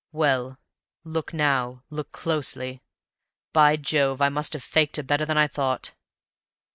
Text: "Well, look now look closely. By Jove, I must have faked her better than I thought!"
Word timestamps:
"Well, 0.11 0.57
look 1.03 1.31
now 1.31 1.83
look 1.91 2.11
closely. 2.11 2.81
By 3.53 3.75
Jove, 3.77 4.19
I 4.19 4.29
must 4.29 4.53
have 4.53 4.63
faked 4.63 4.97
her 4.97 5.03
better 5.03 5.27
than 5.27 5.37
I 5.37 5.45
thought!" 5.47 5.93